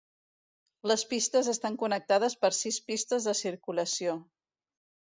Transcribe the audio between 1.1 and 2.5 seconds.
pistes estan connectades